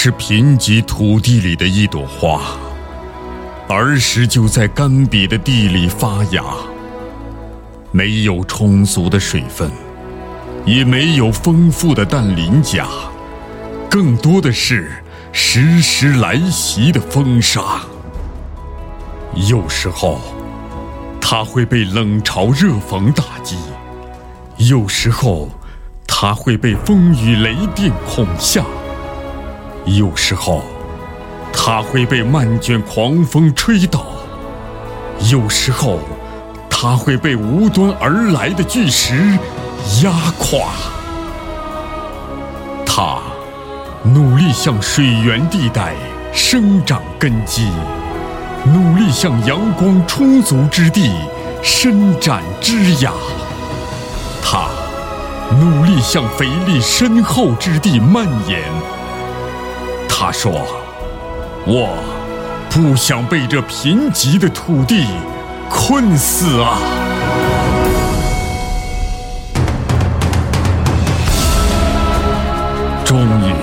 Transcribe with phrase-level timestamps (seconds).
[0.00, 2.40] 是贫瘠土地里的一朵花，
[3.68, 6.44] 儿时就在干瘪的地里发芽，
[7.90, 9.68] 没有充足的水分，
[10.64, 12.86] 也没有丰富的氮磷钾，
[13.90, 14.88] 更多的是
[15.32, 17.80] 时时来袭的风沙。
[19.48, 20.20] 有时候，
[21.20, 23.56] 它会被冷嘲热讽打击；
[24.58, 25.48] 有时候，
[26.06, 28.62] 它会被风雨雷电恐吓；
[29.96, 30.62] 有时候，
[31.52, 34.00] 它会被漫卷狂风吹倒；
[35.30, 36.00] 有时候，
[36.68, 39.38] 它会被无端而来的巨石
[40.02, 40.68] 压垮。
[42.84, 43.18] 它
[44.02, 45.94] 努力向水源地带
[46.32, 47.68] 生长根基。
[48.66, 51.10] 努力向阳光充足之地
[51.62, 53.12] 伸展枝桠，
[54.42, 54.68] 它
[55.58, 58.60] 努力向肥力深厚之地蔓延。
[60.20, 60.50] 他说
[61.64, 61.96] ：“我
[62.68, 65.06] 不想被这贫瘠的土地
[65.70, 66.76] 困死啊！”
[73.06, 73.54] 终于，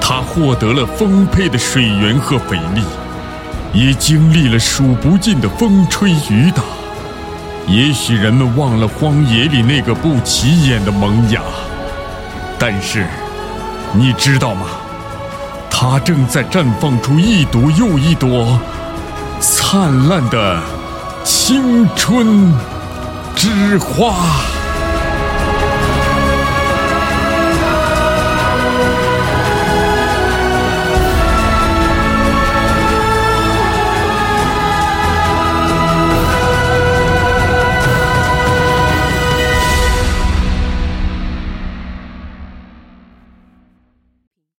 [0.00, 2.84] 他获得了丰沛的水源和肥力。
[3.72, 6.62] 也经历了数不尽的风吹雨打，
[7.66, 11.42] 也许人们忘了荒野里那个不起眼的萌芽，
[12.60, 13.04] 但是
[13.92, 14.68] 你知道吗？
[15.80, 18.58] 它正在绽放出一朵又一朵
[19.38, 20.60] 灿烂的
[21.22, 22.52] 青春
[23.36, 24.57] 之花。